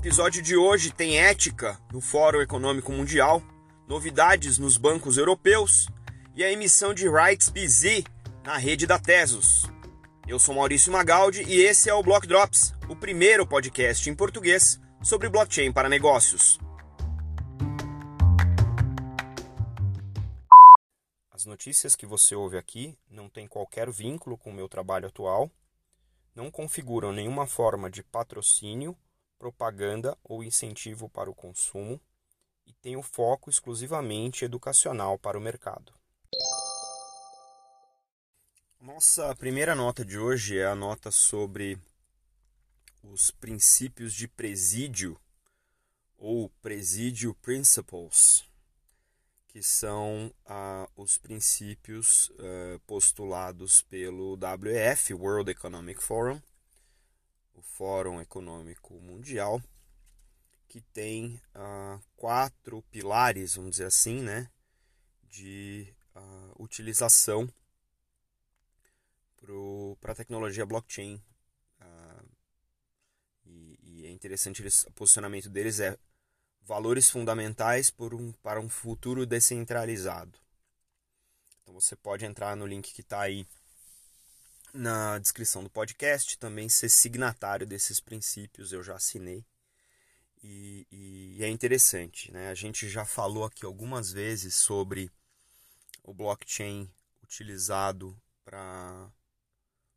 episódio 0.00 0.40
de 0.40 0.56
hoje 0.56 0.90
tem 0.90 1.18
ética 1.18 1.78
no 1.92 2.00
Fórum 2.00 2.40
Econômico 2.40 2.90
Mundial, 2.90 3.42
novidades 3.86 4.56
nos 4.56 4.78
bancos 4.78 5.18
europeus 5.18 5.88
e 6.34 6.42
a 6.42 6.50
emissão 6.50 6.94
de 6.94 7.06
Rights 7.06 7.50
BZ 7.50 8.02
na 8.42 8.56
rede 8.56 8.86
da 8.86 8.98
Tesos. 8.98 9.64
Eu 10.26 10.38
sou 10.38 10.54
Maurício 10.54 10.90
Magaldi 10.90 11.42
e 11.42 11.60
esse 11.60 11.90
é 11.90 11.92
o 11.92 12.02
Block 12.02 12.26
Drops, 12.26 12.72
o 12.88 12.96
primeiro 12.96 13.46
podcast 13.46 14.08
em 14.08 14.14
português 14.14 14.80
sobre 15.02 15.28
blockchain 15.28 15.70
para 15.70 15.86
negócios. 15.86 16.58
As 21.30 21.44
notícias 21.44 21.94
que 21.94 22.06
você 22.06 22.34
ouve 22.34 22.56
aqui 22.56 22.96
não 23.10 23.28
têm 23.28 23.46
qualquer 23.46 23.90
vínculo 23.90 24.38
com 24.38 24.48
o 24.48 24.54
meu 24.54 24.66
trabalho 24.66 25.08
atual, 25.08 25.50
não 26.34 26.50
configuram 26.50 27.12
nenhuma 27.12 27.46
forma 27.46 27.90
de 27.90 28.02
patrocínio 28.02 28.96
propaganda 29.40 30.16
ou 30.22 30.44
incentivo 30.44 31.08
para 31.08 31.30
o 31.30 31.34
consumo 31.34 31.98
e 32.66 32.74
tem 32.74 32.94
o 32.94 33.02
foco 33.02 33.48
exclusivamente 33.48 34.44
educacional 34.44 35.18
para 35.18 35.38
o 35.38 35.40
mercado. 35.40 35.94
Nossa 38.78 39.34
primeira 39.34 39.74
nota 39.74 40.04
de 40.04 40.18
hoje 40.18 40.58
é 40.58 40.66
a 40.66 40.74
nota 40.74 41.10
sobre 41.10 41.78
os 43.02 43.30
princípios 43.30 44.12
de 44.12 44.28
presídio 44.28 45.18
ou 46.18 46.50
presídio 46.60 47.34
principles, 47.36 48.44
que 49.48 49.62
são 49.62 50.30
ah, 50.44 50.86
os 50.94 51.16
princípios 51.16 52.30
ah, 52.38 52.78
postulados 52.86 53.80
pelo 53.82 54.38
WEF, 54.38 55.14
World 55.14 55.50
Economic 55.50 56.02
Forum, 56.02 56.40
o 57.60 57.62
Fórum 57.62 58.20
Econômico 58.22 58.94
Mundial, 59.00 59.62
que 60.66 60.80
tem 60.80 61.40
uh, 61.54 62.00
quatro 62.16 62.82
pilares, 62.90 63.54
vamos 63.54 63.72
dizer 63.72 63.84
assim, 63.84 64.22
né, 64.22 64.50
de 65.24 65.94
uh, 66.16 66.62
utilização 66.62 67.48
para 70.00 70.12
a 70.12 70.14
tecnologia 70.14 70.64
blockchain. 70.64 71.22
Uh, 71.80 72.28
e, 73.44 73.78
e, 73.82 74.06
é 74.06 74.10
interessante 74.10 74.62
eles, 74.62 74.84
o 74.84 74.92
posicionamento 74.92 75.50
deles 75.50 75.80
é 75.80 75.98
valores 76.62 77.10
fundamentais 77.10 77.92
um, 77.98 78.32
para 78.42 78.60
um 78.60 78.70
futuro 78.70 79.26
descentralizado. 79.26 80.38
Então 81.62 81.74
você 81.74 81.94
pode 81.94 82.24
entrar 82.24 82.56
no 82.56 82.66
link 82.66 82.92
que 82.94 83.02
está 83.02 83.20
aí 83.20 83.46
na 84.72 85.18
descrição 85.18 85.62
do 85.62 85.70
podcast, 85.70 86.38
também 86.38 86.68
ser 86.68 86.88
signatário 86.88 87.66
desses 87.66 88.00
princípios, 88.00 88.72
eu 88.72 88.82
já 88.82 88.94
assinei. 88.94 89.44
E, 90.42 90.86
e, 90.90 91.44
é 91.44 91.48
interessante, 91.48 92.32
né? 92.32 92.48
A 92.48 92.54
gente 92.54 92.88
já 92.88 93.04
falou 93.04 93.44
aqui 93.44 93.64
algumas 93.64 94.10
vezes 94.10 94.54
sobre 94.54 95.10
o 96.02 96.14
blockchain 96.14 96.90
utilizado 97.22 98.18
para 98.44 99.10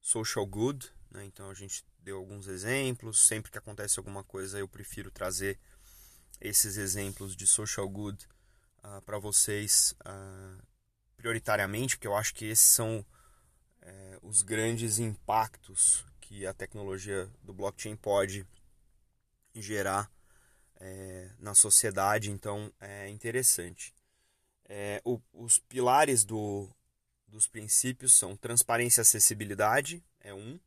social 0.02 0.46
good, 0.46 0.92
né? 1.10 1.24
Então 1.26 1.50
a 1.50 1.54
gente 1.54 1.86
deu 2.00 2.18
alguns 2.18 2.48
exemplos. 2.48 3.26
Sempre 3.26 3.52
que 3.52 3.58
acontece 3.58 4.00
alguma 4.00 4.24
coisa, 4.24 4.60
eu 4.60 4.68
prefiro 4.68 5.10
trazer 5.10 5.58
esses 6.42 6.76
exemplos 6.76 7.36
de 7.36 7.48
social 7.48 7.88
good 7.88 8.26
uh, 8.26 8.28
ah, 8.84 9.02
para 9.06 9.18
vocês 9.18 9.96
uh, 10.02 10.62
prioritariamente, 11.16 11.96
porque 11.96 12.08
eu 12.08 12.16
acho 12.16 12.36
que 12.36 12.46
esses 12.46 12.68
são 12.68 13.06
é, 13.86 14.20
os 14.22 14.42
grandes 14.42 15.00
impactos 15.00 16.06
que 16.22 16.46
a 16.46 16.54
tecnologia 16.54 17.30
do 17.44 17.54
blockchain 17.54 17.96
pode 17.96 18.46
gerar 19.54 20.12
é, 20.78 21.30
na 21.40 21.54
sociedade, 21.54 22.32
então 22.32 22.72
é 22.80 23.10
interessante. 23.10 23.94
É, 24.66 25.02
o, 25.04 25.22
os 25.34 25.60
pilares 25.60 26.24
do, 26.24 26.70
dos 27.28 27.48
princípios 27.48 28.14
são 28.14 28.36
transparência 28.36 29.02
e 29.02 29.04
acessibilidade, 29.04 30.04
é 30.20 30.34
um, 30.34 30.60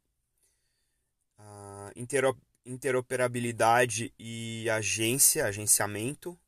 intero, 1.94 2.36
interoperabilidade 2.64 4.12
e 4.18 4.68
agência, 4.70 5.46
agenciamento, 5.46 6.38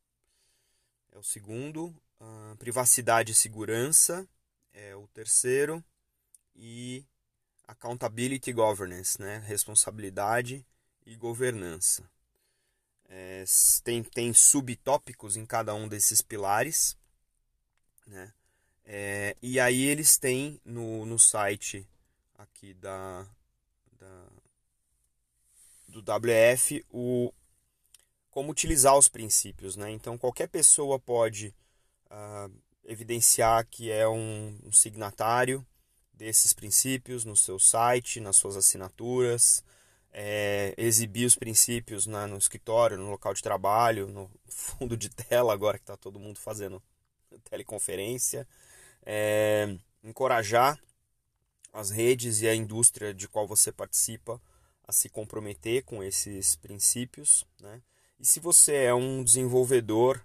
é 1.12 1.18
o 1.18 1.22
segundo, 1.22 1.94
privacidade 2.58 3.32
e 3.32 3.34
segurança, 3.34 4.28
é 4.72 4.94
o 4.94 5.06
terceiro, 5.08 5.82
e 6.58 7.06
accountability 7.66 8.52
governance, 8.52 9.20
né? 9.20 9.38
responsabilidade 9.46 10.66
e 11.06 11.14
governança. 11.14 12.10
É, 13.08 13.44
tem, 13.84 14.02
tem 14.02 14.34
subtópicos 14.34 15.36
em 15.36 15.46
cada 15.46 15.74
um 15.74 15.88
desses 15.88 16.20
pilares. 16.20 16.96
Né? 18.06 18.32
É, 18.84 19.36
e 19.40 19.60
aí 19.60 19.82
eles 19.84 20.18
têm 20.18 20.60
no, 20.64 21.06
no 21.06 21.18
site 21.18 21.88
aqui 22.36 22.74
da, 22.74 23.26
da, 23.98 24.26
do 25.86 26.00
WF 26.00 26.84
o, 26.90 27.32
como 28.30 28.50
utilizar 28.50 28.96
os 28.96 29.08
princípios. 29.08 29.76
Né? 29.76 29.90
Então 29.90 30.18
qualquer 30.18 30.48
pessoa 30.48 30.98
pode 30.98 31.54
uh, 32.10 32.52
evidenciar 32.84 33.66
que 33.66 33.90
é 33.90 34.08
um, 34.08 34.58
um 34.64 34.72
signatário 34.72 35.66
desses 36.18 36.52
princípios 36.52 37.24
no 37.24 37.36
seu 37.36 37.58
site, 37.58 38.20
nas 38.20 38.36
suas 38.36 38.56
assinaturas, 38.56 39.62
é, 40.12 40.74
exibir 40.76 41.24
os 41.24 41.36
princípios 41.36 42.06
na, 42.06 42.26
no 42.26 42.36
escritório, 42.36 42.98
no 42.98 43.08
local 43.08 43.32
de 43.32 43.42
trabalho, 43.42 44.08
no 44.08 44.28
fundo 44.48 44.96
de 44.96 45.08
tela, 45.08 45.52
agora 45.52 45.78
que 45.78 45.84
está 45.84 45.96
todo 45.96 46.18
mundo 46.18 46.38
fazendo 46.38 46.82
teleconferência, 47.48 48.46
é, 49.06 49.76
encorajar 50.02 50.78
as 51.72 51.90
redes 51.90 52.42
e 52.42 52.48
a 52.48 52.54
indústria 52.54 53.14
de 53.14 53.28
qual 53.28 53.46
você 53.46 53.70
participa 53.70 54.40
a 54.86 54.92
se 54.92 55.08
comprometer 55.08 55.84
com 55.84 56.02
esses 56.02 56.56
princípios. 56.56 57.46
Né? 57.60 57.80
E 58.18 58.26
se 58.26 58.40
você 58.40 58.74
é 58.74 58.94
um 58.94 59.22
desenvolvedor 59.22 60.20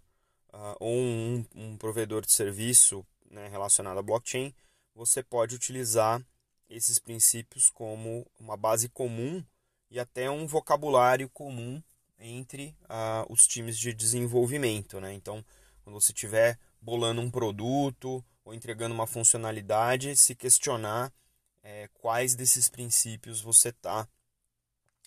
uh, 0.52 0.76
ou 0.80 0.96
um, 0.96 1.46
um, 1.54 1.78
provedor 1.78 2.26
de 2.26 2.32
serviço 2.32 3.06
né, 3.30 3.48
relacionado 3.50 4.00
a 4.00 4.02
blockchain, 4.02 4.56
você 4.96 5.24
pode 5.24 5.56
utilizar 5.56 6.24
esses 6.70 7.00
princípios 7.00 7.70
como 7.70 8.26
uma 8.40 8.58
base 8.58 8.90
comum 8.90 9.44
e 9.90 10.00
até 10.00 10.30
um 10.30 10.48
vocabulário 10.48 11.30
comum 11.30 11.82
entre 12.20 12.76
uh, 12.84 13.32
os 13.32 13.46
times 13.46 13.78
de 13.78 13.94
desenvolvimento. 13.94 15.00
Né? 15.00 15.14
Então, 15.14 15.44
quando 15.84 16.00
você 16.00 16.12
estiver 16.12 16.58
bolando 16.82 17.22
um 17.22 17.30
produto 17.30 18.24
ou 18.44 18.54
entregando 18.54 18.94
uma 18.94 19.08
funcionalidade, 19.08 20.16
se 20.16 20.36
questionar 20.36 21.14
é, 21.62 21.88
quais 21.94 22.36
desses 22.36 22.70
princípios 22.70 23.42
você 23.42 23.70
está 23.70 24.08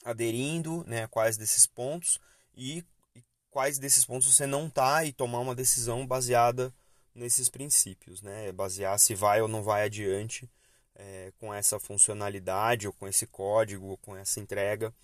aderindo, 0.05 0.85
né? 0.87 1.07
quais 1.09 1.37
desses 1.37 1.67
pontos 1.67 2.19
e, 2.55 2.85
e 3.15 3.25
quais 3.51 3.79
desses 3.79 4.05
pontos 4.05 4.33
você 4.33 4.47
não 4.47 4.69
está 4.69 5.05
e 5.05 5.13
tomar 5.13 5.41
uma 5.41 5.55
decisão 5.55 6.07
baseada 6.07 6.73
nesses 7.17 7.49
princípios, 7.49 8.23
né? 8.23 8.53
Basear 8.53 8.99
se 8.99 9.15
vai 9.15 9.41
ou 9.41 9.49
não 9.49 9.63
vai 9.63 9.85
adiante 9.85 10.49
é, 10.95 11.33
com 11.39 11.53
essa 11.53 11.81
funcionalidade 11.81 12.87
ou 12.87 12.93
com 12.93 13.09
esse 13.09 13.27
código 13.27 13.87
ou 13.87 13.97
com 13.97 14.17
essa 14.17 14.39
entrega 14.39 14.95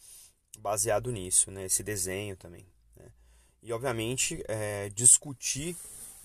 baseado 0.58 1.10
nisso, 1.10 1.50
né? 1.50 1.64
Esse 1.64 1.82
desenho 1.82 2.36
também. 2.36 2.66
Né? 2.96 3.06
E 3.62 3.72
obviamente 3.72 4.42
é, 4.46 4.90
discutir 4.90 5.76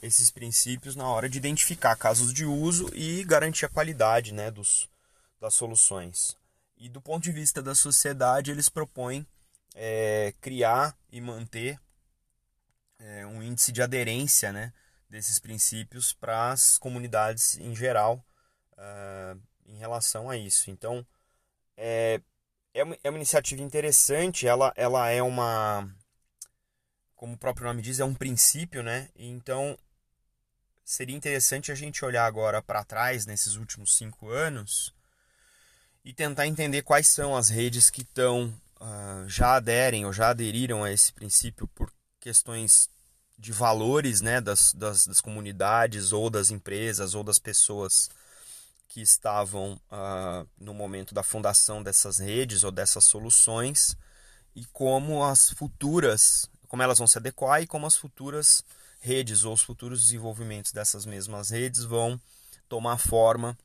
esses 0.01 0.29
princípios 0.29 0.95
na 0.95 1.07
hora 1.07 1.27
de 1.27 1.37
identificar 1.37 1.95
casos 1.95 2.31
de 2.33 2.45
uso 2.45 2.91
e 2.93 3.23
garantir 3.23 3.65
a 3.65 3.69
qualidade, 3.69 4.33
né? 4.33 4.51
Dos, 4.51 4.89
das 5.39 5.53
soluções. 5.53 6.37
E 6.75 6.89
do 6.89 7.01
ponto 7.01 7.23
de 7.23 7.31
vista 7.31 7.61
da 7.63 7.73
sociedade, 7.73 8.51
eles 8.51 8.69
propõem 8.69 9.25
é, 9.73 10.33
criar 10.41 10.95
e 11.11 11.19
manter 11.19 11.79
é, 12.99 13.25
um 13.25 13.41
índice 13.41 13.71
de 13.71 13.81
aderência, 13.81 14.51
né? 14.51 14.73
Desses 15.09 15.39
princípios 15.39 16.13
para 16.13 16.51
as 16.51 16.77
comunidades 16.77 17.57
em 17.57 17.75
geral 17.75 18.23
uh, 18.73 19.39
em 19.65 19.77
relação 19.77 20.29
a 20.29 20.37
isso. 20.37 20.69
Então, 20.69 21.05
é, 21.75 22.21
é, 22.73 22.83
uma, 22.83 22.97
é 23.03 23.09
uma 23.09 23.17
iniciativa 23.17 23.61
interessante, 23.61 24.47
ela, 24.47 24.73
ela 24.75 25.09
é 25.09 25.21
uma, 25.21 25.89
como 27.15 27.33
o 27.33 27.37
próprio 27.37 27.67
nome 27.67 27.81
diz, 27.81 27.99
é 27.99 28.05
um 28.05 28.15
princípio, 28.15 28.81
né? 28.81 29.09
Então, 29.15 29.77
seria 30.83 31.15
interessante 31.15 31.71
a 31.71 31.75
gente 31.75 32.05
olhar 32.05 32.25
agora 32.25 32.61
para 32.61 32.83
trás, 32.83 33.25
nesses 33.25 33.55
últimos 33.55 33.97
cinco 33.97 34.29
anos, 34.29 34.93
e 36.03 36.13
tentar 36.13 36.47
entender 36.47 36.83
quais 36.83 37.07
são 37.07 37.35
as 37.35 37.49
redes 37.49 37.89
que 37.89 38.01
estão 38.01 38.47
uh, 38.79 39.27
já 39.27 39.55
aderem 39.55 40.05
ou 40.05 40.13
já 40.13 40.29
aderiram 40.29 40.83
a 40.83 40.91
esse 40.91 41.11
princípio 41.11 41.67
por 41.67 41.91
questões 42.19 42.89
de 43.37 43.51
valores 43.51 44.21
né, 44.21 44.41
das, 44.41 44.73
das, 44.73 45.05
das, 45.05 45.21
comunidades 45.21 46.11
ou 46.11 46.29
das 46.29 46.49
empresas 46.49 47.13
ou 47.13 47.23
das 47.23 47.37
pessoas 47.37 48.09
que 48.87 48.99
estavam 48.99 49.79
uh, 49.91 50.47
no 50.57 50.73
momento 50.73 51.13
da 51.13 51.21
fundação 51.21 51.83
dessas 51.83 52.17
redes 52.17 52.63
ou 52.63 52.71
dessas 52.71 53.05
soluções 53.05 53.95
e 54.55 54.65
como 54.65 55.23
as 55.23 55.51
futuras, 55.51 56.49
como 56.67 56.81
elas 56.81 56.97
vão 56.97 57.05
se 57.05 57.19
adequar 57.19 57.61
e 57.61 57.67
como 57.67 57.85
as 57.85 57.95
futuras 57.95 58.63
redes 58.99 59.43
ou 59.43 59.53
os 59.53 59.61
futuros 59.61 60.01
desenvolvimentos 60.01 60.71
dessas 60.71 61.05
mesmas 61.05 61.51
redes 61.51 61.83
vão 61.83 62.19
tomar 62.67 62.97
forma 62.97 63.55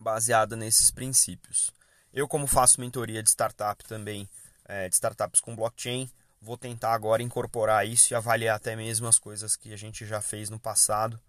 baseada 0.00 0.56
nesses 0.56 0.90
princípios. 0.90 1.70
Eu, 2.12 2.26
como 2.26 2.48
faço 2.48 2.80
mentoria 2.80 3.22
de 3.22 3.30
startup 3.30 3.84
também, 3.84 4.28
é, 4.64 4.88
de 4.88 4.94
startups 4.96 5.40
com 5.40 5.54
blockchain, 5.54 6.10
vou 6.40 6.56
tentar 6.56 6.94
agora 6.94 7.22
incorporar 7.22 7.86
isso 7.86 8.12
e 8.12 8.14
avaliar 8.14 8.56
até 8.56 8.74
mesmo 8.74 9.06
as 9.06 9.18
coisas 9.18 9.56
que 9.56 9.72
a 9.72 9.76
gente 9.76 10.06
já 10.06 10.20
fez 10.20 10.48
no 10.48 10.58
passado 10.58 11.20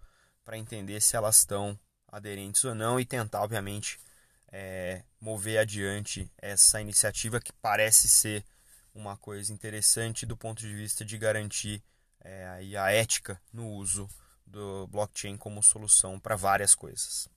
para 0.44 0.58
entender 0.58 1.00
se 1.00 1.16
elas 1.16 1.38
estão 1.38 1.78
aderentes 2.08 2.64
ou 2.64 2.74
não 2.74 2.98
e 2.98 3.04
tentar, 3.04 3.42
obviamente, 3.42 3.98
é, 4.48 5.02
mover 5.20 5.58
adiante 5.58 6.30
essa 6.38 6.80
iniciativa 6.80 7.40
que 7.40 7.52
parece 7.54 8.08
ser 8.08 8.44
uma 8.94 9.16
coisa 9.16 9.52
interessante 9.52 10.26
do 10.26 10.36
ponto 10.36 10.60
de 10.60 10.74
vista 10.74 11.04
de 11.04 11.16
garantir 11.16 11.82
é, 12.20 12.76
a 12.78 12.92
ética 12.92 13.40
no 13.52 13.68
uso 13.68 14.08
do 14.46 14.86
blockchain 14.88 15.36
como 15.36 15.62
solução 15.62 16.20
para 16.20 16.36
várias 16.36 16.74
coisas. 16.74 17.28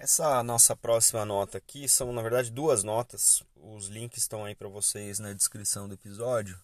Essa 0.00 0.42
nossa 0.42 0.74
próxima 0.74 1.26
nota 1.26 1.58
aqui 1.58 1.86
são, 1.86 2.10
na 2.10 2.22
verdade, 2.22 2.50
duas 2.50 2.82
notas. 2.82 3.42
Os 3.54 3.88
links 3.88 4.22
estão 4.22 4.46
aí 4.46 4.54
para 4.54 4.66
vocês 4.66 5.18
na 5.18 5.34
descrição 5.34 5.86
do 5.86 5.92
episódio. 5.92 6.58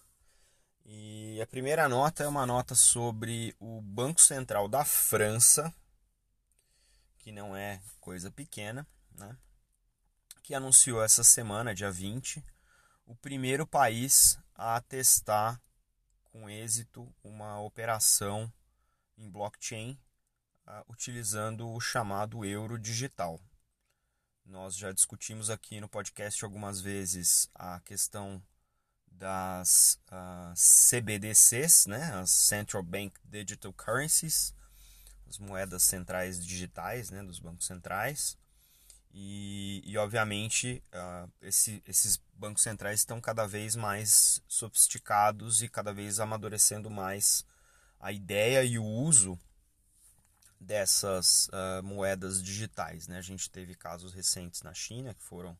E 0.83 1.39
a 1.39 1.45
primeira 1.45 1.87
nota 1.87 2.23
é 2.23 2.27
uma 2.27 2.47
nota 2.47 2.73
sobre 2.73 3.55
o 3.59 3.79
Banco 3.79 4.19
Central 4.19 4.67
da 4.67 4.83
França, 4.83 5.71
que 7.19 7.31
não 7.31 7.55
é 7.55 7.79
coisa 8.01 8.31
pequena, 8.31 8.87
né? 9.11 9.37
que 10.41 10.55
anunciou 10.55 11.03
essa 11.03 11.23
semana, 11.23 11.75
dia 11.75 11.91
20, 11.91 12.43
o 13.05 13.15
primeiro 13.15 13.67
país 13.67 14.39
a 14.55 14.81
testar 14.81 15.61
com 16.23 16.49
êxito 16.49 17.07
uma 17.23 17.59
operação 17.59 18.51
em 19.15 19.29
blockchain 19.29 19.95
utilizando 20.87 21.69
o 21.69 21.79
chamado 21.79 22.45
euro 22.45 22.77
digital. 22.77 23.39
Nós 24.45 24.75
já 24.75 24.91
discutimos 24.91 25.49
aqui 25.49 25.81
no 25.81 25.89
podcast 25.89 26.43
algumas 26.43 26.79
vezes 26.79 27.49
a 27.53 27.79
questão 27.81 28.41
das 29.11 29.99
CBDCs, 30.55 31.85
né, 31.87 32.13
as 32.13 32.29
Central 32.29 32.83
Bank 32.83 33.19
Digital 33.25 33.73
Currencies, 33.73 34.53
as 35.27 35.37
moedas 35.37 35.83
centrais 35.83 36.43
digitais 36.43 37.09
né, 37.09 37.23
dos 37.23 37.39
bancos 37.39 37.65
centrais. 37.65 38.37
E, 39.11 39.81
e 39.85 39.97
obviamente, 39.97 40.83
esse, 41.41 41.81
esses 41.87 42.21
bancos 42.33 42.61
centrais 42.61 42.99
estão 42.99 43.19
cada 43.19 43.47
vez 43.47 43.75
mais 43.75 44.41
sofisticados 44.47 45.63
e 45.63 45.67
cada 45.67 45.91
vez 45.91 46.19
amadurecendo 46.19 46.89
mais 46.89 47.43
a 47.99 48.11
ideia 48.11 48.63
e 48.63 48.77
o 48.77 48.85
uso 48.85 49.39
dessas 50.59 51.47
uh, 51.47 51.83
moedas 51.83 52.41
digitais. 52.41 53.07
Né? 53.07 53.17
A 53.17 53.21
gente 53.21 53.49
teve 53.49 53.75
casos 53.75 54.13
recentes 54.13 54.61
na 54.61 54.73
China 54.73 55.13
que 55.13 55.23
foram 55.23 55.57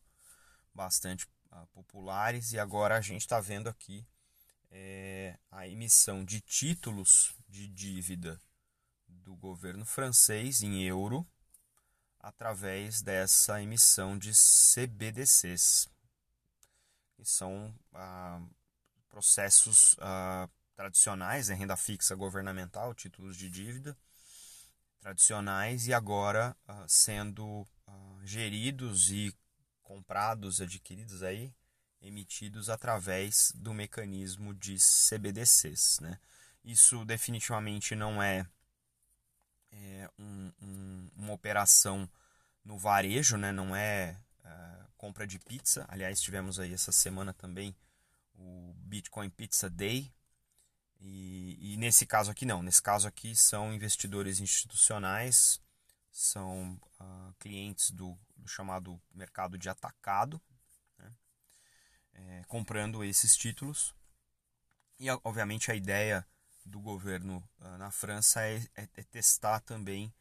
bastante 0.74 1.26
uh, 1.52 1.66
populares 1.68 2.52
e 2.52 2.58
agora 2.58 2.96
a 2.96 3.00
gente 3.00 3.22
está 3.22 3.40
vendo 3.40 3.68
aqui 3.68 4.06
é, 4.70 5.38
a 5.50 5.66
emissão 5.66 6.24
de 6.24 6.40
títulos 6.40 7.34
de 7.48 7.66
dívida 7.66 8.40
do 9.08 9.34
governo 9.34 9.84
francês 9.84 10.62
em 10.62 10.82
euro 10.84 11.26
através 12.20 13.00
dessa 13.00 13.62
emissão 13.62 14.18
de 14.18 14.32
CBDCs, 14.34 15.88
que 17.14 17.24
são 17.24 17.74
ah, 17.94 18.42
processos 19.08 19.96
tradicionais, 20.76 21.48
né? 21.48 21.54
renda 21.54 21.76
fixa 21.76 22.14
governamental, 22.14 22.94
títulos 22.94 23.36
de 23.36 23.48
dívida, 23.48 23.96
tradicionais 25.00 25.86
e 25.86 25.94
agora 25.94 26.56
uh, 26.68 26.84
sendo 26.86 27.44
uh, 27.86 28.20
geridos 28.24 29.10
e 29.10 29.34
comprados, 29.82 30.60
adquiridos 30.60 31.22
aí, 31.22 31.52
emitidos 32.00 32.68
através 32.68 33.52
do 33.54 33.72
mecanismo 33.72 34.54
de 34.54 34.76
CBDCs. 34.76 36.00
Né? 36.00 36.18
Isso 36.64 37.04
definitivamente 37.04 37.94
não 37.94 38.22
é, 38.22 38.46
é 39.72 40.10
um, 40.18 40.52
um, 40.62 41.10
uma 41.16 41.32
operação 41.32 42.08
no 42.64 42.76
varejo, 42.76 43.36
né? 43.36 43.50
não 43.50 43.74
é 43.74 44.16
uh, 44.44 44.84
compra 44.96 45.26
de 45.26 45.38
pizza. 45.38 45.86
Aliás, 45.88 46.20
tivemos 46.20 46.60
aí 46.60 46.72
essa 46.72 46.92
semana 46.92 47.32
também 47.32 47.74
o 48.34 48.74
Bitcoin 48.76 49.30
Pizza 49.30 49.68
Day, 49.68 50.12
e, 51.00 51.74
e, 51.74 51.76
nesse 51.76 52.04
caso 52.04 52.30
aqui 52.30 52.44
não, 52.44 52.62
nesse 52.62 52.82
caso 52.82 53.06
aqui 53.06 53.34
são 53.36 53.72
investidores 53.72 54.40
institucionais, 54.40 55.60
são 56.10 56.80
uh, 57.00 57.34
clientes 57.38 57.90
do, 57.92 58.18
do, 58.36 58.48
chamado 58.48 59.00
mercado 59.14 59.56
de 59.56 59.68
atacado, 59.68 60.40
né? 60.98 61.12
é, 62.14 62.42
comprando 62.48 63.04
esses 63.04 63.36
títulos. 63.36 63.94
E 64.98 65.08
obviamente 65.22 65.70
a 65.70 65.76
ideia 65.76 66.26
do 66.64 66.80
governo 66.80 67.48
uh, 67.60 67.78
na 67.78 67.92
França 67.92 68.42
é, 68.42 68.56
é, 68.74 68.88
é 68.96 69.02
testar 69.04 69.60
também 69.60 70.12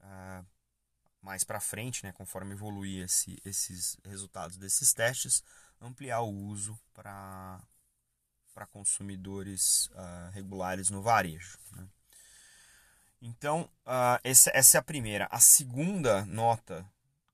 uh, 0.00 0.46
mais 1.20 1.44
para 1.44 1.60
frente, 1.60 2.04
né, 2.04 2.12
conforme 2.12 2.52
evoluir 2.52 3.04
esse, 3.04 3.38
esses 3.44 3.96
resultados 4.04 4.56
desses 4.56 4.92
testes, 4.92 5.42
ampliar 5.80 6.20
o 6.20 6.32
uso 6.32 6.78
para 6.92 7.60
para 8.54 8.66
consumidores 8.66 9.86
uh, 9.86 10.30
regulares 10.32 10.90
no 10.90 11.02
varejo. 11.02 11.58
Né? 11.72 11.88
Então, 13.20 13.62
uh, 13.86 14.18
essa, 14.22 14.50
essa 14.54 14.78
é 14.78 14.80
a 14.80 14.82
primeira. 14.82 15.28
A 15.30 15.40
segunda 15.40 16.24
nota 16.26 16.84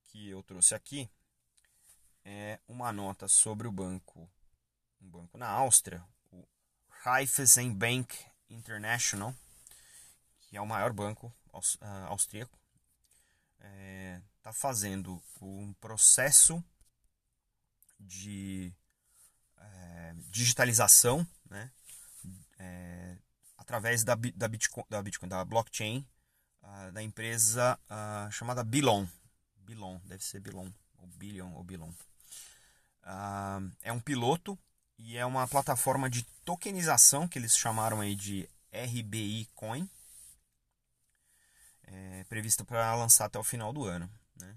que 0.05 0.29
eu 0.29 0.43
trouxe 0.43 0.75
aqui 0.75 1.09
é 2.23 2.59
uma 2.67 2.91
nota 2.91 3.27
sobre 3.27 3.67
o 3.67 3.71
banco, 3.71 4.29
um 5.01 5.09
banco 5.09 5.37
na 5.37 5.47
Áustria, 5.47 6.03
o 6.31 6.45
Raiffeisenbank 6.89 8.15
International, 8.49 9.33
que 10.41 10.57
é 10.57 10.61
o 10.61 10.67
maior 10.67 10.93
banco 10.93 11.33
uh, 11.53 11.85
austríaco, 12.07 12.57
está 13.57 13.67
é, 13.67 14.21
tá 14.41 14.53
fazendo 14.53 15.21
um 15.41 15.73
processo 15.73 16.63
de 17.99 18.73
digitalização, 20.29 21.25
né? 21.49 21.71
É, 22.57 23.17
através 23.57 24.03
da, 24.03 24.15
da, 24.35 24.47
Bitcoin, 24.47 24.83
da 24.89 25.01
Bitcoin, 25.01 25.29
da 25.29 25.43
blockchain, 25.45 26.05
uh, 26.63 26.91
da 26.91 27.01
empresa 27.03 27.79
uh, 27.89 28.31
chamada 28.31 28.63
Bilon. 28.63 29.05
Bilon, 29.57 29.99
deve 30.05 30.23
ser 30.23 30.39
Bilon, 30.39 30.69
ou 30.97 31.07
Billion, 31.07 31.53
ou 31.53 31.63
Bilon. 31.63 31.89
Uh, 33.03 33.71
é 33.81 33.91
um 33.91 33.99
piloto 33.99 34.57
e 34.97 35.17
é 35.17 35.25
uma 35.25 35.47
plataforma 35.47 36.09
de 36.09 36.23
tokenização 36.43 37.27
que 37.27 37.39
eles 37.39 37.57
chamaram 37.57 38.01
aí 38.01 38.15
de 38.15 38.49
RBI 38.71 39.47
Coin, 39.55 39.89
é, 41.83 42.23
prevista 42.25 42.63
para 42.63 42.95
lançar 42.95 43.25
até 43.25 43.39
o 43.39 43.43
final 43.43 43.73
do 43.73 43.85
ano. 43.85 44.09
Né? 44.35 44.55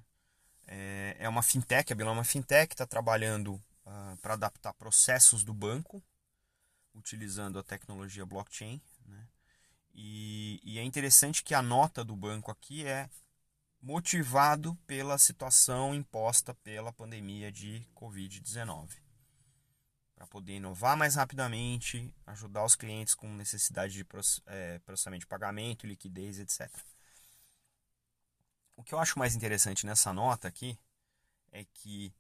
É, 0.67 1.17
é 1.21 1.29
uma 1.29 1.43
fintech, 1.43 1.93
a 1.93 1.97
Bilon 1.97 2.11
é 2.11 2.15
uma 2.15 2.25
fintech, 2.25 2.75
está 2.75 2.87
trabalhando 2.87 3.63
uh, 3.93 4.17
para 4.19 4.35
adaptar 4.35 4.73
processos 4.75 5.45
do 5.45 5.53
banco 5.53 6.03
utilizando 6.95 7.59
a 7.59 7.63
tecnologia 7.63 8.27
blockchain. 8.27 8.81
Né? 9.07 9.29
E, 9.95 10.61
e, 10.63 10.79
é 10.79 10.83
interessante 10.83 11.43
que 11.43 11.55
a 11.55 11.63
nota 11.63 12.05
do 12.05 12.17
banco 12.17 12.51
aqui 12.51 12.87
é 12.87 13.09
motivado 13.81 14.75
pela 14.87 15.19
situação 15.19 15.95
imposta 15.95 16.55
pela 16.55 16.93
pandemia 16.93 17.51
de 17.51 17.87
Covid-19. 17.95 18.91
Para 20.15 20.27
poder 20.27 20.55
inovar 20.55 20.97
mais 20.97 21.17
rapidamente, 21.17 22.15
ajudar 22.27 22.65
os 22.65 22.77
clientes 22.77 23.15
com 23.15 23.29
necessidade 23.35 23.93
de 23.95 24.07
é, 24.47 24.79
processamento 24.81 25.21
de 25.21 25.27
pagamento, 25.27 25.87
liquidez, 25.87 26.39
etc. 26.39 26.71
O 28.77 28.85
que 28.85 28.95
eu 28.95 29.01
acho 29.01 29.19
mais 29.19 29.35
interessante 29.35 29.85
nessa 29.85 30.13
nota 30.13 30.47
aqui 30.47 30.79
é 31.51 31.65
que 31.65 32.15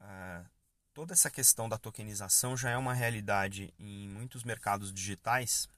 uh, 0.00 0.50
toda 0.94 1.12
essa 1.12 1.28
questão 1.28 1.68
da 1.68 1.76
tokenização 1.76 2.56
já 2.56 2.70
é 2.70 2.76
uma 2.76 2.94
realidade 2.94 3.74
em 3.78 4.08
muitos 4.08 4.44
mercados 4.44 4.92
digitais. 4.92 5.68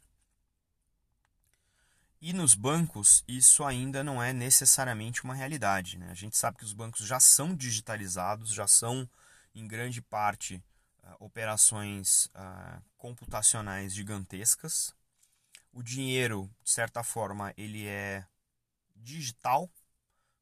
E 2.21 2.33
nos 2.33 2.55
bancos, 2.55 3.25
isso 3.27 3.65
ainda 3.65 4.05
não 4.05 4.23
é 4.23 4.33
necessariamente 4.33 5.25
uma 5.25 5.35
realidade. 5.35 5.99
Né? 5.99 6.11
A 6.11 6.15
gente 6.15 6.37
sabe 6.37 6.59
que 6.59 6.65
os 6.65 6.75
bancos 6.75 7.07
já 7.07 7.19
são 7.19 7.55
digitalizados, 7.55 8.53
já 8.53 8.67
são, 8.67 9.09
em 9.55 9.67
grande 9.67 10.03
parte, 10.03 10.63
uh, 11.03 11.17
operações 11.25 12.27
uh, 12.27 12.83
computacionais 12.99 13.95
gigantescas. 13.95 14.95
O 15.73 15.83
dinheiro, 15.83 16.51
de 16.63 16.71
certa 16.71 17.03
forma, 17.03 17.55
ele 17.57 17.87
é 17.87 18.27
digital, 18.95 19.71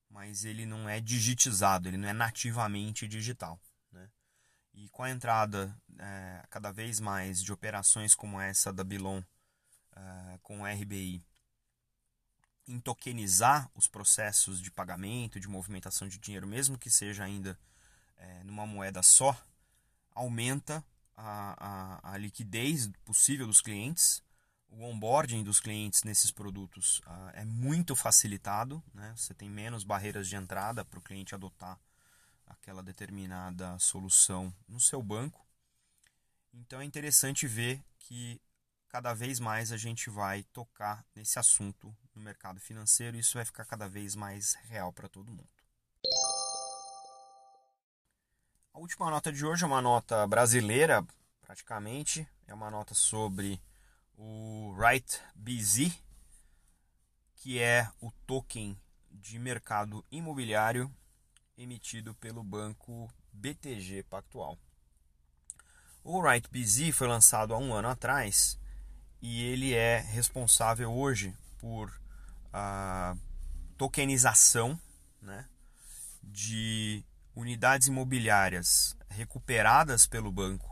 mas 0.08 0.44
ele 0.44 0.64
não 0.66 0.88
é 0.88 1.00
digitizado, 1.00 1.88
ele 1.88 1.96
não 1.96 2.08
é 2.08 2.12
nativamente 2.12 3.06
digital. 3.06 3.60
E 4.74 4.88
com 4.88 5.02
a 5.02 5.10
entrada 5.10 5.74
é, 5.98 6.44
cada 6.50 6.72
vez 6.72 7.00
mais 7.00 7.42
de 7.42 7.52
operações 7.52 8.14
como 8.14 8.40
essa 8.40 8.72
da 8.72 8.82
Bilon 8.82 9.22
é, 9.94 10.38
com 10.42 10.62
o 10.62 10.66
RBI 10.66 11.24
em 12.66 12.80
tokenizar 12.80 13.70
os 13.74 13.86
processos 13.86 14.60
de 14.60 14.70
pagamento, 14.70 15.38
de 15.38 15.48
movimentação 15.48 16.08
de 16.08 16.18
dinheiro, 16.18 16.46
mesmo 16.46 16.78
que 16.78 16.90
seja 16.90 17.24
ainda 17.24 17.58
é, 18.16 18.42
numa 18.44 18.66
moeda 18.66 19.02
só, 19.02 19.36
aumenta 20.14 20.82
a, 21.16 22.00
a, 22.02 22.12
a, 22.12 22.16
liquidez 22.16 22.90
possível 23.04 23.46
dos 23.46 23.60
clientes, 23.60 24.22
o 24.68 24.82
onboarding 24.82 25.44
dos 25.44 25.60
clientes 25.60 26.02
nesses 26.02 26.32
produtos 26.32 26.98
uh, 27.00 27.30
é 27.34 27.44
muito 27.44 27.94
facilitado, 27.94 28.82
né? 28.92 29.12
você 29.16 29.32
tem 29.32 29.48
menos 29.48 29.84
barreiras 29.84 30.26
de 30.26 30.34
entrada 30.34 30.84
para 30.84 30.98
o 30.98 31.02
cliente 31.02 31.34
adotar 31.34 31.78
aquela 32.64 32.82
determinada 32.82 33.78
solução 33.78 34.52
no 34.66 34.80
seu 34.80 35.02
banco. 35.02 35.46
Então 36.50 36.80
é 36.80 36.84
interessante 36.84 37.46
ver 37.46 37.84
que 37.98 38.40
cada 38.88 39.12
vez 39.12 39.38
mais 39.38 39.70
a 39.70 39.76
gente 39.76 40.08
vai 40.08 40.44
tocar 40.44 41.04
nesse 41.14 41.38
assunto 41.38 41.94
no 42.14 42.22
mercado 42.22 42.58
financeiro 42.58 43.18
e 43.18 43.20
isso 43.20 43.34
vai 43.34 43.44
ficar 43.44 43.66
cada 43.66 43.86
vez 43.86 44.14
mais 44.14 44.54
real 44.64 44.94
para 44.94 45.10
todo 45.10 45.30
mundo. 45.30 45.52
A 48.72 48.78
última 48.78 49.10
nota 49.10 49.30
de 49.30 49.44
hoje 49.44 49.62
é 49.62 49.66
uma 49.66 49.82
nota 49.82 50.26
brasileira, 50.26 51.06
praticamente, 51.42 52.26
é 52.46 52.54
uma 52.54 52.70
nota 52.70 52.94
sobre 52.94 53.60
o 54.16 54.74
Right 54.78 55.20
BZ, 55.34 55.92
que 57.36 57.60
é 57.60 57.90
o 58.00 58.10
token 58.26 58.80
de 59.10 59.38
mercado 59.38 60.02
imobiliário 60.10 60.90
emitido 61.56 62.14
pelo 62.14 62.42
banco 62.42 63.12
BTG 63.32 64.02
Pactual. 64.04 64.58
O 66.02 66.20
Right 66.20 66.48
BZ 66.50 66.94
foi 66.94 67.08
lançado 67.08 67.54
há 67.54 67.58
um 67.58 67.72
ano 67.72 67.88
atrás 67.88 68.58
e 69.22 69.42
ele 69.42 69.72
é 69.72 70.00
responsável 70.00 70.92
hoje 70.92 71.34
por 71.58 71.92
a 72.52 73.16
tokenização 73.76 74.78
né, 75.20 75.48
de 76.22 77.02
unidades 77.34 77.88
imobiliárias 77.88 78.96
recuperadas 79.08 80.06
pelo 80.06 80.30
banco 80.30 80.70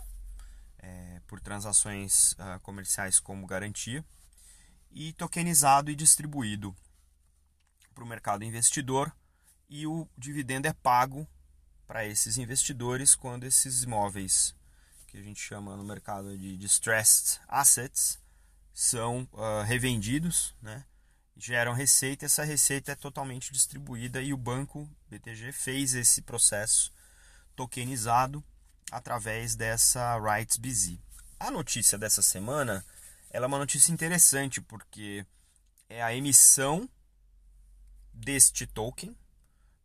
é, 0.78 1.20
por 1.26 1.40
transações 1.40 2.32
uh, 2.32 2.60
comerciais 2.62 3.18
como 3.18 3.46
garantia 3.46 4.04
e 4.90 5.12
tokenizado 5.14 5.90
e 5.90 5.96
distribuído 5.96 6.76
para 7.94 8.04
o 8.04 8.06
mercado 8.06 8.44
investidor 8.44 9.12
e 9.72 9.86
o 9.86 10.06
dividendo 10.18 10.68
é 10.68 10.72
pago 10.74 11.26
para 11.86 12.04
esses 12.04 12.36
investidores 12.36 13.14
quando 13.14 13.44
esses 13.44 13.84
imóveis 13.84 14.54
que 15.06 15.16
a 15.16 15.22
gente 15.22 15.40
chama 15.40 15.74
no 15.74 15.82
mercado 15.82 16.36
de 16.36 16.58
distressed 16.58 17.40
assets 17.48 18.20
são 18.74 19.26
uh, 19.32 19.62
revendidos, 19.64 20.54
né? 20.60 20.84
geram 21.34 21.72
receita, 21.72 22.26
essa 22.26 22.44
receita 22.44 22.92
é 22.92 22.94
totalmente 22.94 23.50
distribuída 23.50 24.20
e 24.20 24.34
o 24.34 24.36
banco 24.36 24.86
BTG 25.08 25.52
fez 25.52 25.94
esse 25.94 26.20
processo 26.20 26.92
tokenizado 27.56 28.44
através 28.90 29.56
dessa 29.56 30.18
Rights 30.18 30.58
BZ. 30.58 30.98
A 31.40 31.50
notícia 31.50 31.96
dessa 31.96 32.20
semana 32.20 32.84
ela 33.30 33.46
é 33.46 33.48
uma 33.48 33.58
notícia 33.58 33.90
interessante 33.90 34.60
porque 34.60 35.24
é 35.88 36.02
a 36.02 36.14
emissão 36.14 36.86
deste 38.12 38.66
token 38.66 39.16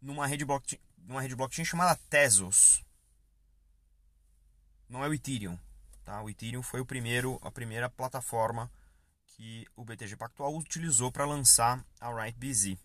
numa 0.02 0.28
rede 0.28 0.46
blockchain, 0.46 0.80
numa 0.98 1.22
rede 1.22 1.36
blockchain 1.36 1.66
chamada 1.66 2.00
Tezos. 2.10 2.84
Não 4.90 5.04
é 5.04 5.08
o 5.08 5.14
Ethereum, 5.14 5.58
tá? 6.04 6.22
O 6.22 6.30
Ethereum 6.30 6.64
foi 6.64 6.80
o 6.80 6.86
primeiro, 6.86 7.40
a 7.42 7.52
primeira 7.52 7.90
plataforma 7.90 8.72
que 9.26 9.68
o 9.76 9.84
BTG 9.84 10.16
Pactual 10.16 10.56
utilizou 10.56 11.12
para 11.12 11.26
lançar 11.26 11.86
a 12.00 12.12
RightBZ. 12.12 12.78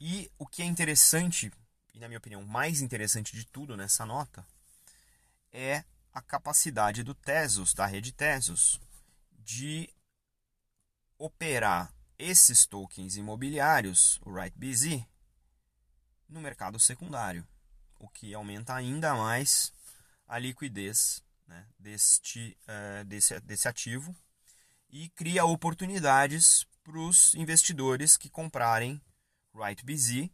E 0.00 0.30
o 0.38 0.46
que 0.46 0.62
é 0.62 0.64
interessante, 0.64 1.52
e 1.94 2.00
na 2.00 2.08
minha 2.08 2.18
opinião 2.18 2.42
mais 2.42 2.80
interessante 2.80 3.36
de 3.36 3.46
tudo 3.46 3.76
nessa 3.76 4.04
nota, 4.04 4.44
é 5.52 5.84
a 6.12 6.20
capacidade 6.20 7.02
do 7.02 7.14
Tesos, 7.14 7.72
da 7.74 7.86
rede 7.86 8.12
Tesos, 8.12 8.80
de 9.38 9.88
operar 11.16 11.94
esses 12.18 12.66
tokens 12.66 13.16
imobiliários, 13.16 14.18
o 14.24 14.32
RightBZ, 14.32 15.06
no 16.32 16.40
mercado 16.40 16.78
secundário, 16.80 17.46
o 17.98 18.08
que 18.08 18.34
aumenta 18.34 18.74
ainda 18.74 19.14
mais 19.14 19.72
a 20.26 20.38
liquidez 20.38 21.22
né, 21.46 21.66
deste, 21.78 22.56
uh, 22.62 23.04
desse, 23.04 23.38
desse 23.40 23.68
ativo 23.68 24.16
e 24.88 25.08
cria 25.10 25.44
oportunidades 25.44 26.66
para 26.82 26.98
os 26.98 27.34
investidores 27.34 28.16
que 28.16 28.28
comprarem 28.28 29.00
RightBZ 29.54 30.30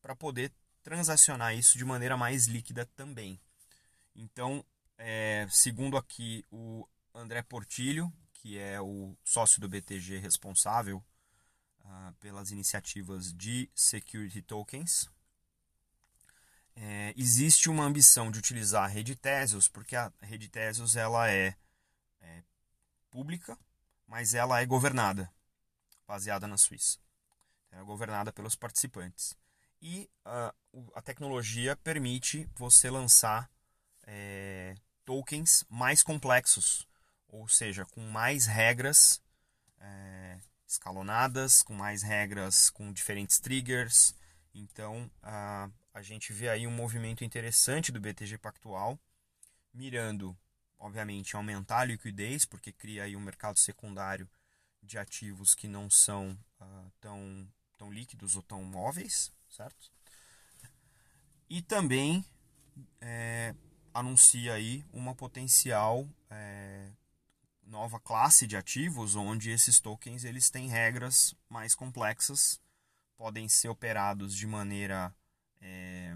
para 0.00 0.14
poder 0.14 0.52
transacionar 0.82 1.54
isso 1.54 1.76
de 1.76 1.84
maneira 1.84 2.16
mais 2.16 2.46
líquida 2.46 2.86
também. 2.96 3.40
Então, 4.14 4.64
é, 4.96 5.46
segundo 5.50 5.96
aqui 5.96 6.44
o 6.50 6.86
André 7.14 7.42
Portilho, 7.42 8.12
que 8.32 8.58
é 8.58 8.80
o 8.80 9.16
sócio 9.24 9.60
do 9.60 9.68
BTG 9.68 10.18
responsável 10.18 11.04
uh, 11.84 12.12
pelas 12.20 12.50
iniciativas 12.50 13.32
de 13.32 13.70
security 13.74 14.42
tokens, 14.42 15.10
é, 16.76 17.12
existe 17.16 17.68
uma 17.68 17.84
ambição 17.84 18.30
de 18.30 18.38
utilizar 18.38 18.84
a 18.84 18.86
rede 18.86 19.14
Tezos, 19.14 19.68
porque 19.68 19.96
a 19.96 20.10
rede 20.22 20.48
Tezos 20.48 20.96
ela 20.96 21.30
é, 21.30 21.54
é 22.20 22.42
pública, 23.10 23.58
mas 24.06 24.34
ela 24.34 24.60
é 24.60 24.66
governada, 24.66 25.30
baseada 26.06 26.46
na 26.46 26.56
Suíça. 26.56 26.98
É 27.70 27.82
governada 27.82 28.32
pelos 28.32 28.56
participantes. 28.56 29.36
E 29.82 30.10
uh, 30.26 30.90
a 30.94 31.02
tecnologia 31.02 31.76
permite 31.76 32.48
você 32.54 32.90
lançar 32.90 33.50
é, 34.06 34.74
tokens 35.04 35.64
mais 35.68 36.02
complexos, 36.02 36.86
ou 37.28 37.48
seja, 37.48 37.84
com 37.86 38.00
mais 38.10 38.46
regras 38.46 39.22
é, 39.78 40.29
escalonadas, 40.72 41.62
com 41.62 41.74
mais 41.74 42.02
regras 42.02 42.70
com 42.70 42.92
diferentes 42.92 43.38
triggers. 43.38 44.14
Então 44.54 45.10
uh, 45.22 45.72
a 45.92 46.02
gente 46.02 46.32
vê 46.32 46.48
aí 46.48 46.66
um 46.66 46.70
movimento 46.70 47.24
interessante 47.24 47.92
do 47.92 48.00
BTG 48.00 48.38
Pactual, 48.38 48.98
mirando 49.72 50.36
obviamente, 50.80 51.36
aumentar 51.36 51.80
a 51.80 51.84
liquidez, 51.84 52.46
porque 52.46 52.72
cria 52.72 53.04
aí 53.04 53.14
um 53.14 53.20
mercado 53.20 53.58
secundário 53.58 54.28
de 54.82 54.96
ativos 54.96 55.54
que 55.54 55.68
não 55.68 55.90
são 55.90 56.36
uh, 56.58 56.92
tão, 56.98 57.46
tão 57.78 57.92
líquidos 57.92 58.34
ou 58.34 58.42
tão 58.42 58.64
móveis, 58.64 59.30
certo? 59.48 59.92
E 61.48 61.60
também 61.60 62.24
é, 63.00 63.54
anuncia 63.92 64.54
aí 64.54 64.84
uma 64.92 65.14
potencial 65.14 66.08
é, 66.30 66.90
nova 67.80 67.98
classe 67.98 68.46
de 68.46 68.58
ativos, 68.58 69.16
onde 69.16 69.50
esses 69.50 69.80
tokens 69.80 70.24
eles 70.24 70.50
têm 70.50 70.68
regras 70.68 71.34
mais 71.48 71.74
complexas, 71.74 72.60
podem 73.16 73.48
ser 73.48 73.70
operados 73.70 74.36
de 74.36 74.46
maneira 74.46 75.14
é, 75.62 76.14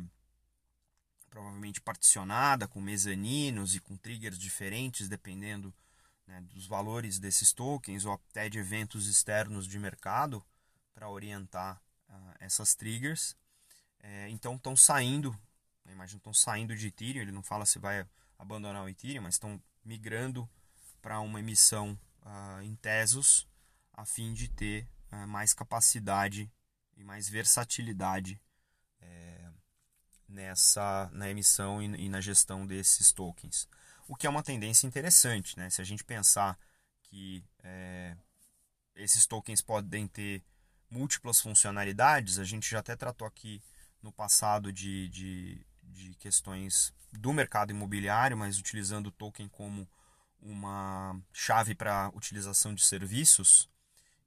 provavelmente 1.30 1.80
particionada, 1.80 2.68
com 2.68 2.82
mezaninos 2.82 3.74
e 3.74 3.80
com 3.80 3.96
triggers 3.96 4.38
diferentes, 4.38 5.08
dependendo 5.08 5.72
né, 6.26 6.42
dos 6.52 6.66
valores 6.66 7.18
desses 7.18 7.50
tokens 7.50 8.04
ou 8.04 8.12
até 8.12 8.50
de 8.50 8.58
eventos 8.58 9.06
externos 9.06 9.66
de 9.66 9.78
mercado 9.78 10.44
para 10.94 11.08
orientar 11.08 11.80
uh, 12.10 12.34
essas 12.40 12.74
triggers. 12.74 13.34
É, 14.00 14.28
então 14.28 14.56
estão 14.56 14.76
saindo, 14.76 15.34
imagino 15.86 16.18
estão 16.18 16.34
saindo 16.34 16.76
de 16.76 16.88
Ethereum, 16.88 17.22
ele 17.22 17.32
não 17.32 17.42
fala 17.42 17.64
se 17.64 17.78
vai 17.78 18.06
abandonar 18.38 18.84
o 18.84 18.88
Ethereum, 18.88 19.22
mas 19.22 19.36
estão 19.36 19.58
migrando 19.82 20.46
para 21.04 21.20
uma 21.20 21.38
emissão 21.38 22.00
uh, 22.22 22.62
em 22.62 22.74
Tesos 22.76 23.46
a 23.92 24.06
fim 24.06 24.32
de 24.32 24.48
ter 24.48 24.88
uh, 25.12 25.28
mais 25.28 25.52
capacidade 25.52 26.50
e 26.96 27.04
mais 27.04 27.28
versatilidade 27.28 28.40
nessa 30.26 31.10
na 31.12 31.28
emissão 31.28 31.82
e, 31.82 32.06
e 32.06 32.08
na 32.08 32.20
gestão 32.20 32.66
desses 32.66 33.12
tokens. 33.12 33.68
O 34.08 34.16
que 34.16 34.26
é 34.26 34.30
uma 34.30 34.42
tendência 34.42 34.86
interessante, 34.86 35.58
né? 35.58 35.68
Se 35.70 35.80
a 35.80 35.84
gente 35.84 36.02
pensar 36.02 36.58
que 37.02 37.44
é, 37.62 38.16
esses 38.96 39.26
tokens 39.26 39.60
podem 39.60 40.08
ter 40.08 40.42
múltiplas 40.90 41.40
funcionalidades, 41.40 42.38
a 42.38 42.44
gente 42.44 42.68
já 42.68 42.80
até 42.80 42.96
tratou 42.96 43.28
aqui 43.28 43.62
no 44.02 44.10
passado 44.10 44.72
de, 44.72 45.08
de, 45.10 45.66
de 45.82 46.14
questões 46.16 46.92
do 47.12 47.32
mercado 47.32 47.70
imobiliário, 47.70 48.36
mas 48.36 48.58
utilizando 48.58 49.08
o 49.08 49.12
token 49.12 49.48
como 49.48 49.88
uma 50.44 51.18
chave 51.32 51.74
para 51.74 52.10
utilização 52.14 52.74
de 52.74 52.84
serviços. 52.84 53.68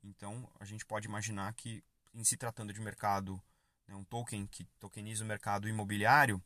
Então, 0.03 0.49
a 0.59 0.65
gente 0.65 0.83
pode 0.83 1.07
imaginar 1.07 1.53
que, 1.53 1.83
em 2.13 2.23
se 2.23 2.35
tratando 2.35 2.73
de 2.73 2.81
mercado 2.81 3.41
né, 3.87 3.95
um 3.95 4.03
token 4.03 4.47
que 4.47 4.65
tokeniza 4.79 5.23
o 5.23 5.27
mercado 5.27 5.69
imobiliário, 5.69 6.41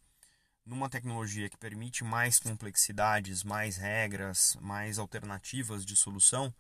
numa 0.66 0.90
tecnologia 0.90 1.50
que 1.50 1.58
permite 1.58 2.04
mais 2.04 2.38
complexidades, 2.38 3.44
mais 3.44 3.78
regras, 3.78 4.58
mais 4.62 5.00
alternativas 5.00 5.86
de 5.86 5.96
solução, 5.96 6.54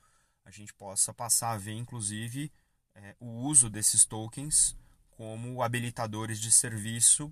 a 0.43 0.49
gente 0.49 0.73
possa 0.73 1.13
passar 1.13 1.51
a 1.51 1.57
ver, 1.57 1.73
inclusive, 1.73 2.51
é, 2.95 3.15
o 3.19 3.27
uso 3.27 3.69
desses 3.69 4.05
tokens 4.05 4.75
como 5.11 5.61
habilitadores 5.61 6.39
de 6.39 6.51
serviço 6.51 7.31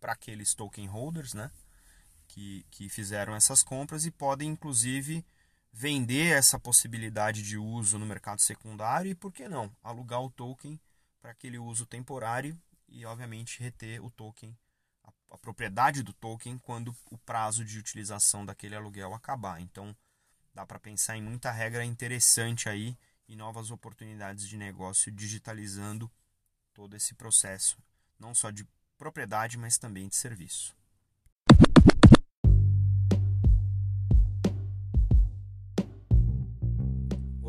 para 0.00 0.12
aqueles 0.12 0.54
token 0.54 0.86
holders, 0.86 1.34
né? 1.34 1.50
Que, 2.34 2.66
que 2.68 2.88
fizeram 2.88 3.36
essas 3.36 3.62
compras 3.62 4.04
e 4.04 4.10
podem, 4.10 4.50
inclusive, 4.50 5.24
vender 5.72 6.36
essa 6.36 6.58
possibilidade 6.58 7.44
de 7.44 7.56
uso 7.56 7.96
no 7.96 8.04
mercado 8.04 8.40
secundário 8.40 9.08
e, 9.08 9.14
por 9.14 9.32
que 9.32 9.48
não, 9.48 9.70
alugar 9.84 10.20
o 10.20 10.30
token 10.30 10.80
para 11.20 11.30
aquele 11.30 11.60
uso 11.60 11.86
temporário 11.86 12.60
e, 12.88 13.06
obviamente, 13.06 13.60
reter 13.60 14.04
o 14.04 14.10
token, 14.10 14.52
a, 15.04 15.12
a, 15.30 15.38
propriedade 15.38 16.02
do 16.02 16.12
token, 16.12 16.58
quando 16.58 16.92
o 17.08 17.16
prazo 17.18 17.64
de 17.64 17.78
utilização 17.78 18.44
daquele 18.44 18.74
aluguel 18.74 19.14
acabar. 19.14 19.60
Então, 19.60 19.96
dá 20.52 20.66
para 20.66 20.80
pensar 20.80 21.16
em 21.16 21.22
muita 21.22 21.52
regra 21.52 21.84
interessante 21.84 22.68
aí 22.68 22.98
e 23.28 23.36
novas 23.36 23.70
oportunidades 23.70 24.48
de 24.48 24.56
negócio 24.56 25.12
digitalizando 25.12 26.10
todo 26.72 26.96
esse 26.96 27.14
processo, 27.14 27.78
não 28.18 28.34
só 28.34 28.50
de 28.50 28.66
propriedade, 28.98 29.56
mas 29.56 29.78
também 29.78 30.08
de 30.08 30.16
serviço. 30.16 30.74